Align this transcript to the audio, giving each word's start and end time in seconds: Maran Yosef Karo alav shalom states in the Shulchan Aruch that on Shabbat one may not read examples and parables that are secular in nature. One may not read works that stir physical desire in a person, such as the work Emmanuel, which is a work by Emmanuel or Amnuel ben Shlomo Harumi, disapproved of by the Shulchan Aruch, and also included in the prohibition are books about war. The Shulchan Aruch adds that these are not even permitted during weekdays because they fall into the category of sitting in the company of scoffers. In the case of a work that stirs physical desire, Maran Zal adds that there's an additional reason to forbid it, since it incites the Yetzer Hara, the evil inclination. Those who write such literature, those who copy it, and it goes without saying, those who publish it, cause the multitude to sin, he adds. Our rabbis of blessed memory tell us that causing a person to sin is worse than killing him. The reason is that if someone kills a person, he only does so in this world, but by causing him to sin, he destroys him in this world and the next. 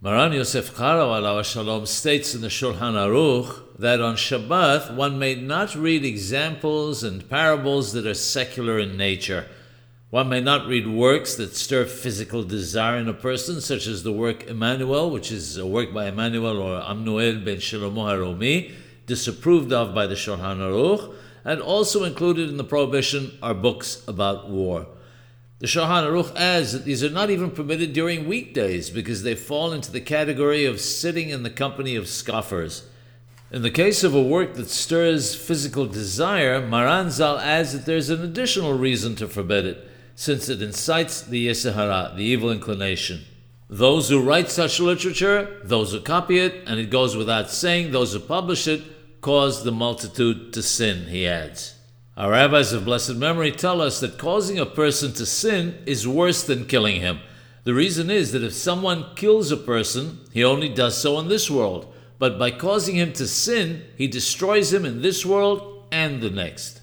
Maran 0.00 0.32
Yosef 0.32 0.76
Karo 0.76 1.08
alav 1.08 1.44
shalom 1.44 1.84
states 1.84 2.32
in 2.32 2.40
the 2.40 2.46
Shulchan 2.46 2.94
Aruch 2.94 3.62
that 3.80 4.00
on 4.00 4.14
Shabbat 4.14 4.94
one 4.94 5.18
may 5.18 5.34
not 5.34 5.74
read 5.74 6.04
examples 6.04 7.02
and 7.02 7.28
parables 7.28 7.94
that 7.94 8.06
are 8.06 8.14
secular 8.14 8.78
in 8.78 8.96
nature. 8.96 9.48
One 10.10 10.28
may 10.28 10.40
not 10.40 10.68
read 10.68 10.86
works 10.86 11.34
that 11.34 11.56
stir 11.56 11.84
physical 11.84 12.44
desire 12.44 12.98
in 12.98 13.08
a 13.08 13.12
person, 13.12 13.60
such 13.60 13.88
as 13.88 14.04
the 14.04 14.12
work 14.12 14.44
Emmanuel, 14.44 15.10
which 15.10 15.32
is 15.32 15.56
a 15.56 15.66
work 15.66 15.92
by 15.92 16.06
Emmanuel 16.06 16.62
or 16.62 16.80
Amnuel 16.80 17.44
ben 17.44 17.56
Shlomo 17.56 18.06
Harumi, 18.06 18.70
disapproved 19.06 19.72
of 19.72 19.96
by 19.96 20.06
the 20.06 20.14
Shulchan 20.14 20.58
Aruch, 20.58 21.12
and 21.44 21.60
also 21.60 22.04
included 22.04 22.48
in 22.48 22.56
the 22.56 22.62
prohibition 22.62 23.36
are 23.42 23.52
books 23.52 24.06
about 24.06 24.48
war. 24.48 24.86
The 25.60 25.66
Shulchan 25.66 26.06
Aruch 26.06 26.36
adds 26.36 26.72
that 26.72 26.84
these 26.84 27.02
are 27.02 27.10
not 27.10 27.30
even 27.30 27.50
permitted 27.50 27.92
during 27.92 28.28
weekdays 28.28 28.90
because 28.90 29.24
they 29.24 29.34
fall 29.34 29.72
into 29.72 29.90
the 29.90 30.00
category 30.00 30.64
of 30.64 30.80
sitting 30.80 31.30
in 31.30 31.42
the 31.42 31.50
company 31.50 31.96
of 31.96 32.06
scoffers. 32.06 32.86
In 33.50 33.62
the 33.62 33.70
case 33.70 34.04
of 34.04 34.14
a 34.14 34.22
work 34.22 34.54
that 34.54 34.68
stirs 34.68 35.34
physical 35.34 35.86
desire, 35.86 36.60
Maran 36.64 37.10
Zal 37.10 37.38
adds 37.38 37.72
that 37.72 37.86
there's 37.86 38.08
an 38.08 38.22
additional 38.22 38.78
reason 38.78 39.16
to 39.16 39.26
forbid 39.26 39.66
it, 39.66 39.90
since 40.14 40.48
it 40.48 40.62
incites 40.62 41.22
the 41.22 41.48
Yetzer 41.48 41.74
Hara, 41.74 42.12
the 42.14 42.24
evil 42.24 42.52
inclination. 42.52 43.24
Those 43.68 44.10
who 44.10 44.22
write 44.22 44.50
such 44.50 44.78
literature, 44.78 45.60
those 45.64 45.90
who 45.90 46.00
copy 46.00 46.38
it, 46.38 46.68
and 46.68 46.78
it 46.78 46.90
goes 46.90 47.16
without 47.16 47.50
saying, 47.50 47.90
those 47.90 48.12
who 48.12 48.20
publish 48.20 48.68
it, 48.68 49.20
cause 49.20 49.64
the 49.64 49.72
multitude 49.72 50.52
to 50.52 50.62
sin, 50.62 51.08
he 51.08 51.26
adds. 51.26 51.77
Our 52.18 52.32
rabbis 52.32 52.72
of 52.72 52.84
blessed 52.84 53.14
memory 53.14 53.52
tell 53.52 53.80
us 53.80 54.00
that 54.00 54.18
causing 54.18 54.58
a 54.58 54.66
person 54.66 55.12
to 55.12 55.24
sin 55.24 55.80
is 55.86 56.08
worse 56.08 56.42
than 56.42 56.66
killing 56.66 57.00
him. 57.00 57.20
The 57.62 57.74
reason 57.74 58.10
is 58.10 58.32
that 58.32 58.42
if 58.42 58.54
someone 58.54 59.14
kills 59.14 59.52
a 59.52 59.56
person, 59.56 60.18
he 60.32 60.42
only 60.42 60.68
does 60.68 60.98
so 60.98 61.20
in 61.20 61.28
this 61.28 61.48
world, 61.48 61.94
but 62.18 62.36
by 62.36 62.50
causing 62.50 62.96
him 62.96 63.12
to 63.12 63.28
sin, 63.28 63.84
he 63.96 64.08
destroys 64.08 64.72
him 64.72 64.84
in 64.84 65.00
this 65.00 65.24
world 65.24 65.86
and 65.92 66.20
the 66.20 66.30
next. 66.30 66.77